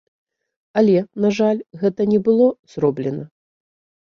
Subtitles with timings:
[0.81, 0.95] Але,
[1.27, 3.25] на жаль, гэта не было зроблена.